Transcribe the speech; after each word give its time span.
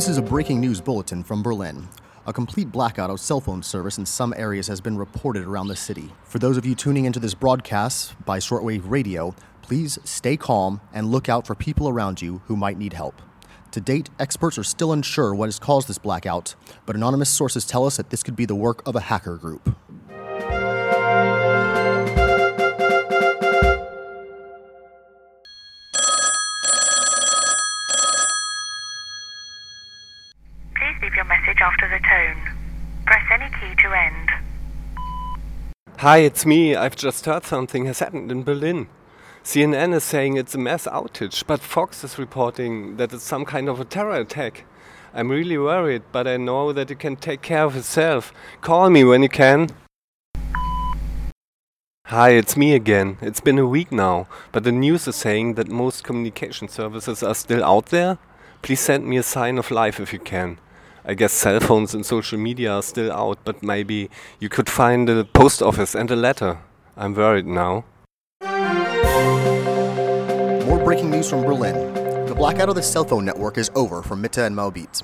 This 0.00 0.08
is 0.08 0.16
a 0.16 0.22
breaking 0.22 0.62
news 0.62 0.80
bulletin 0.80 1.22
from 1.22 1.42
Berlin. 1.42 1.86
A 2.26 2.32
complete 2.32 2.72
blackout 2.72 3.10
of 3.10 3.20
cell 3.20 3.38
phone 3.38 3.62
service 3.62 3.98
in 3.98 4.06
some 4.06 4.32
areas 4.34 4.66
has 4.66 4.80
been 4.80 4.96
reported 4.96 5.44
around 5.44 5.68
the 5.68 5.76
city. 5.76 6.08
For 6.24 6.38
those 6.38 6.56
of 6.56 6.64
you 6.64 6.74
tuning 6.74 7.04
into 7.04 7.20
this 7.20 7.34
broadcast 7.34 8.14
by 8.24 8.38
shortwave 8.38 8.80
radio, 8.86 9.34
please 9.60 9.98
stay 10.04 10.38
calm 10.38 10.80
and 10.94 11.10
look 11.10 11.28
out 11.28 11.46
for 11.46 11.54
people 11.54 11.86
around 11.86 12.22
you 12.22 12.40
who 12.46 12.56
might 12.56 12.78
need 12.78 12.94
help. 12.94 13.20
To 13.72 13.80
date, 13.82 14.08
experts 14.18 14.56
are 14.56 14.64
still 14.64 14.90
unsure 14.90 15.34
what 15.34 15.48
has 15.48 15.58
caused 15.58 15.86
this 15.86 15.98
blackout, 15.98 16.54
but 16.86 16.96
anonymous 16.96 17.28
sources 17.28 17.66
tell 17.66 17.84
us 17.84 17.98
that 17.98 18.08
this 18.08 18.22
could 18.22 18.36
be 18.36 18.46
the 18.46 18.54
work 18.54 18.80
of 18.88 18.96
a 18.96 19.00
hacker 19.00 19.36
group. 19.36 19.76
After 31.60 31.88
the 31.88 31.98
tone. 32.08 32.56
Press 33.06 33.24
any 33.32 33.50
key 33.60 33.74
to 33.82 33.92
end. 33.92 34.30
Hi, 35.98 36.18
it's 36.18 36.46
me. 36.46 36.74
I've 36.74 36.96
just 36.96 37.26
heard 37.26 37.44
something 37.44 37.84
has 37.84 37.98
happened 37.98 38.32
in 38.32 38.42
Berlin. 38.42 38.88
CNN 39.44 39.94
is 39.94 40.04
saying 40.04 40.36
it's 40.36 40.54
a 40.54 40.58
mass 40.58 40.86
outage, 40.86 41.46
but 41.46 41.60
Fox 41.60 42.04
is 42.04 42.18
reporting 42.18 42.96
that 42.96 43.12
it's 43.12 43.24
some 43.24 43.44
kind 43.44 43.68
of 43.68 43.80
a 43.80 43.84
terror 43.84 44.16
attack. 44.16 44.64
I'm 45.12 45.28
really 45.28 45.58
worried, 45.58 46.02
but 46.12 46.26
I 46.26 46.36
know 46.36 46.72
that 46.72 46.88
you 46.88 46.96
can 46.96 47.16
take 47.16 47.42
care 47.42 47.64
of 47.64 47.74
yourself. 47.74 48.32
Call 48.60 48.90
me 48.90 49.04
when 49.04 49.22
you 49.22 49.28
can. 49.28 49.68
Hi, 52.06 52.30
it's 52.30 52.56
me 52.56 52.74
again. 52.74 53.18
It's 53.20 53.40
been 53.40 53.58
a 53.58 53.66
week 53.66 53.92
now, 53.92 54.26
but 54.52 54.64
the 54.64 54.72
news 54.72 55.06
is 55.06 55.16
saying 55.16 55.54
that 55.54 55.68
most 55.68 56.04
communication 56.04 56.68
services 56.68 57.22
are 57.22 57.34
still 57.34 57.64
out 57.64 57.86
there. 57.86 58.18
Please 58.62 58.80
send 58.80 59.06
me 59.06 59.16
a 59.16 59.22
sign 59.22 59.58
of 59.58 59.70
life 59.70 60.00
if 60.00 60.12
you 60.12 60.18
can. 60.18 60.58
I 61.04 61.14
guess 61.14 61.32
cell 61.32 61.60
phones 61.60 61.94
and 61.94 62.04
social 62.04 62.38
media 62.38 62.72
are 62.74 62.82
still 62.82 63.10
out, 63.10 63.38
but 63.44 63.62
maybe 63.62 64.10
you 64.38 64.50
could 64.50 64.68
find 64.68 65.08
a 65.08 65.24
post 65.24 65.62
office 65.62 65.94
and 65.94 66.10
a 66.10 66.16
letter. 66.16 66.58
I'm 66.96 67.14
worried 67.14 67.46
now. 67.46 67.84
More 70.66 70.78
breaking 70.84 71.10
news 71.10 71.30
from 71.30 71.42
Berlin. 71.42 71.94
The 72.26 72.34
blackout 72.34 72.68
of 72.68 72.74
the 72.74 72.82
cell 72.82 73.04
phone 73.04 73.24
network 73.24 73.56
is 73.56 73.70
over 73.74 74.02
for 74.02 74.14
Mitte 74.14 74.46
and 74.46 74.54
Moabit. 74.54 75.02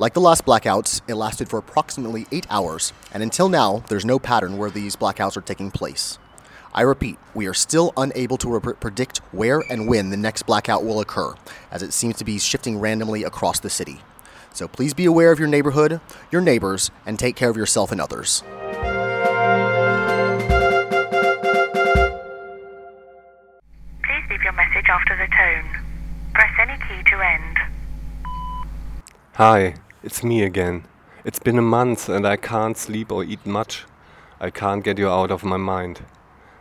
Like 0.00 0.14
the 0.14 0.20
last 0.20 0.44
blackouts, 0.44 1.02
it 1.08 1.14
lasted 1.14 1.48
for 1.48 1.58
approximately 1.58 2.26
eight 2.32 2.46
hours, 2.50 2.92
and 3.12 3.22
until 3.22 3.48
now, 3.48 3.84
there's 3.88 4.04
no 4.04 4.18
pattern 4.18 4.56
where 4.56 4.70
these 4.70 4.96
blackouts 4.96 5.36
are 5.36 5.40
taking 5.40 5.70
place. 5.70 6.18
I 6.74 6.82
repeat, 6.82 7.18
we 7.34 7.46
are 7.46 7.54
still 7.54 7.92
unable 7.96 8.36
to 8.38 8.58
re- 8.58 8.74
predict 8.74 9.18
where 9.32 9.60
and 9.70 9.88
when 9.88 10.10
the 10.10 10.16
next 10.16 10.42
blackout 10.42 10.84
will 10.84 11.00
occur, 11.00 11.34
as 11.70 11.82
it 11.82 11.92
seems 11.92 12.16
to 12.18 12.24
be 12.24 12.38
shifting 12.38 12.78
randomly 12.78 13.24
across 13.24 13.58
the 13.60 13.70
city. 13.70 14.00
So 14.58 14.66
please 14.66 14.92
be 14.92 15.04
aware 15.04 15.30
of 15.30 15.38
your 15.38 15.46
neighborhood, 15.46 16.00
your 16.32 16.40
neighbors, 16.40 16.90
and 17.06 17.16
take 17.16 17.36
care 17.36 17.48
of 17.48 17.56
yourself 17.56 17.92
and 17.92 18.00
others. 18.00 18.42
Please 24.02 24.24
leave 24.28 24.42
your 24.42 24.54
message 24.54 24.88
after 24.88 25.16
the 25.16 25.28
tone. 25.28 25.62
Press 26.34 26.50
any 26.60 26.76
key 26.88 27.08
to 27.08 27.20
end. 27.20 27.56
Hi, 29.34 29.74
it's 30.02 30.24
me 30.24 30.42
again. 30.42 30.86
It's 31.24 31.38
been 31.38 31.56
a 31.56 31.62
month 31.62 32.08
and 32.08 32.26
I 32.26 32.34
can't 32.36 32.76
sleep 32.76 33.12
or 33.12 33.22
eat 33.22 33.46
much. 33.46 33.84
I 34.40 34.50
can't 34.50 34.82
get 34.82 34.98
you 34.98 35.08
out 35.08 35.30
of 35.30 35.44
my 35.44 35.56
mind. 35.56 36.04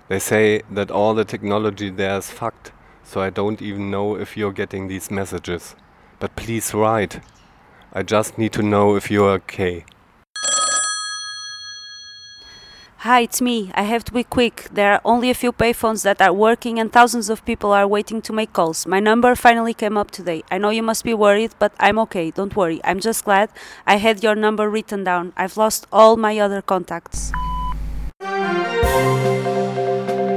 They 0.07 0.19
say 0.19 0.61
that 0.69 0.91
all 0.91 1.15
the 1.15 1.25
technology 1.25 1.89
there 1.89 2.19
is 2.19 2.29
fucked, 2.29 2.73
so 3.03 3.21
I 3.21 3.31
don't 3.31 3.59
even 3.59 3.89
know 3.89 4.15
if 4.15 4.37
you're 4.37 4.53
getting 4.53 4.87
these 4.87 5.09
messages. 5.09 5.75
But 6.19 6.35
please 6.35 6.75
write. 6.75 7.21
I 7.93 8.03
just 8.03 8.37
need 8.37 8.53
to 8.53 8.61
know 8.61 8.95
if 8.95 9.09
you're 9.09 9.29
okay. 9.31 9.85
Hi, 13.01 13.21
it's 13.21 13.41
me. 13.41 13.71
I 13.73 13.83
have 13.83 14.03
to 14.05 14.11
be 14.11 14.23
quick. 14.23 14.67
There 14.73 14.91
are 14.91 15.01
only 15.05 15.29
a 15.29 15.33
few 15.33 15.53
payphones 15.53 16.03
that 16.03 16.21
are 16.21 16.33
working 16.33 16.79
and 16.79 16.91
thousands 16.91 17.29
of 17.29 17.45
people 17.45 17.71
are 17.71 17.87
waiting 17.87 18.21
to 18.23 18.33
make 18.33 18.51
calls. 18.51 18.85
My 18.85 18.99
number 18.99 19.35
finally 19.35 19.73
came 19.73 19.97
up 19.97 20.11
today. 20.11 20.43
I 20.51 20.57
know 20.57 20.71
you 20.71 20.83
must 20.83 21.05
be 21.05 21.13
worried, 21.13 21.51
but 21.59 21.71
I'm 21.79 21.97
okay. 21.99 22.31
Don't 22.31 22.55
worry. 22.55 22.81
I'm 22.83 22.99
just 22.99 23.23
glad 23.23 23.49
I 23.85 23.95
had 23.95 24.23
your 24.23 24.35
number 24.35 24.69
written 24.69 25.03
down. 25.03 25.31
I've 25.37 25.55
lost 25.55 25.87
all 25.91 26.17
my 26.17 26.37
other 26.39 26.61
contacts. 26.61 27.31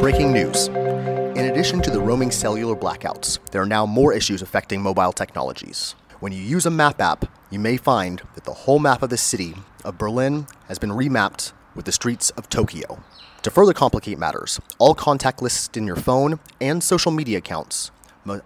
Breaking 0.01 0.33
news. 0.33 0.69
In 0.69 1.51
addition 1.51 1.81
to 1.83 1.91
the 1.91 2.01
roaming 2.01 2.31
cellular 2.31 2.77
blackouts, 2.77 3.39
there 3.51 3.63
are 3.63 3.67
now 3.67 3.87
more 3.87 4.13
issues 4.13 4.43
affecting 4.43 4.81
mobile 4.81 5.13
technologies. 5.13 5.97
When 6.21 6.33
you 6.33 6.43
use 6.43 6.67
a 6.67 6.71
map 6.71 7.01
app, 7.01 7.25
you 7.49 7.59
may 7.59 7.79
find 7.79 8.21
that 8.35 8.45
the 8.45 8.53
whole 8.53 8.79
map 8.79 9.03
of 9.03 9.09
the 9.09 9.17
city 9.17 9.55
of 9.87 9.97
Berlin 9.97 10.47
has 10.69 10.79
been 10.79 10.91
remapped 10.91 11.55
with 11.75 11.87
the 11.87 11.93
streets 11.93 12.29
of 12.37 12.51
Tokyo. 12.51 13.03
To 13.41 13.51
further 13.51 13.73
complicate 13.73 14.19
matters, 14.19 14.61
all 14.79 14.95
contact 14.95 15.41
lists 15.41 15.75
in 15.79 15.87
your 15.87 15.97
phone 15.97 16.39
and 16.61 16.85
social 16.85 17.11
media 17.11 17.39
accounts 17.39 17.91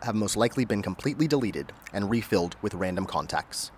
have 0.03 0.15
most 0.15 0.37
likely 0.37 0.65
been 0.65 0.83
completely 0.83 1.27
deleted 1.27 1.73
and 1.93 2.11
refilled 2.11 2.55
with 2.63 2.75
random 2.75 3.07
contacts. 3.07 3.73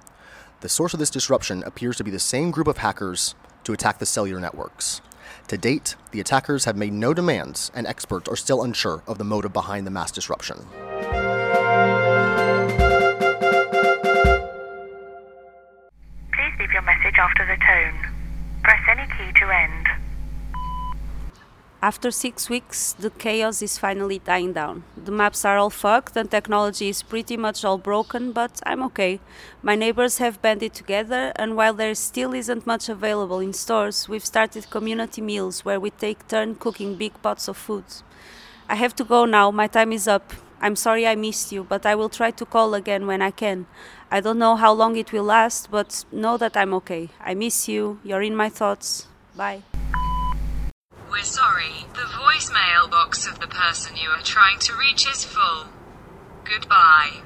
The 0.61 0.69
source 0.69 0.93
of 0.93 1.01
this 1.01 1.09
disruption 1.09 1.63
appears 1.63 1.97
to 1.97 2.05
be 2.05 2.11
the 2.11 2.19
same 2.19 2.51
group 2.51 2.69
of 2.69 2.77
hackers 2.77 3.35
to 3.65 3.73
attack 3.73 3.99
the 3.99 4.05
cellular 4.05 4.41
networks. 4.41 5.01
To 5.49 5.57
date, 5.57 5.97
the 6.11 6.21
attackers 6.21 6.67
have 6.67 6.77
made 6.77 6.93
no 6.93 7.15
demands, 7.15 7.71
and 7.75 7.87
experts 7.87 8.29
are 8.29 8.37
still 8.37 8.63
unsure 8.63 9.03
of 9.07 9.17
the 9.17 9.25
motive 9.25 9.55
behind 9.55 9.87
the 9.87 9.91
mass 9.91 10.13
disruption. 10.13 10.67
Message 16.87 17.19
after 17.19 17.45
the 17.45 17.59
tone. 17.67 17.99
Press 18.63 18.81
any 18.89 19.07
key 19.19 19.33
to 19.41 19.51
end. 19.51 19.87
After 21.83 22.11
six 22.11 22.49
weeks, 22.49 22.95
the 22.95 23.11
chaos 23.11 23.61
is 23.61 23.77
finally 23.77 24.21
dying 24.21 24.53
down. 24.53 24.85
The 24.97 25.13
maps 25.13 25.45
are 25.45 25.59
all 25.59 25.71
fucked 25.71 26.17
and 26.17 26.31
technology 26.31 26.89
is 26.89 27.03
pretty 27.03 27.37
much 27.37 27.65
all 27.65 27.77
broken, 27.77 28.33
but 28.33 28.61
I'm 28.65 28.83
okay. 28.85 29.21
My 29.63 29.75
neighbors 29.75 30.19
have 30.19 30.41
banded 30.41 30.75
together, 30.75 31.33
and 31.37 31.57
while 31.57 31.75
there 31.75 31.95
still 31.95 32.33
isn't 32.33 32.67
much 32.67 32.89
available 32.89 33.41
in 33.41 33.53
stores, 33.53 34.09
we've 34.09 34.25
started 34.25 34.71
community 34.71 35.21
meals 35.21 35.65
where 35.65 35.79
we 35.79 35.91
take 35.91 36.27
turn 36.29 36.55
cooking 36.55 36.95
big 36.95 37.13
pots 37.23 37.47
of 37.49 37.57
food. 37.57 37.85
I 38.69 38.77
have 38.77 38.95
to 38.97 39.05
go 39.05 39.27
now, 39.27 39.51
my 39.51 39.67
time 39.67 39.93
is 39.93 40.09
up. 40.09 40.33
I'm 40.61 40.77
sorry 40.77 41.07
I 41.07 41.15
missed 41.15 41.53
you, 41.53 41.65
but 41.65 41.85
I 41.85 41.95
will 41.95 42.09
try 42.09 42.31
to 42.31 42.47
call 42.47 42.75
again 42.75 43.07
when 43.07 43.23
I 43.23 43.31
can. 43.31 43.67
I 44.11 44.21
don't 44.21 44.39
know 44.39 44.57
how 44.57 44.73
long 44.73 44.97
it 44.97 45.13
will 45.13 45.25
last, 45.25 45.71
but 45.71 46.05
know 46.11 46.37
that 46.37 46.57
I'm 46.57 46.73
okay. 46.75 47.11
I 47.21 47.35
miss 47.35 47.69
you, 47.69 48.01
you're 48.03 48.23
in 48.23 48.35
my 48.35 48.49
thoughts. 48.49 49.09
Bye. 49.37 49.63
We're 51.11 51.23
sorry, 51.23 51.87
the 51.95 52.01
voicemail 52.01 52.91
box 52.91 53.27
of 53.27 53.41
the 53.41 53.47
person 53.47 53.97
you 53.97 54.09
are 54.11 54.23
trying 54.23 54.59
to 54.61 54.75
reach 54.77 55.09
is 55.09 55.25
full. 55.25 55.67
Goodbye. 56.45 57.26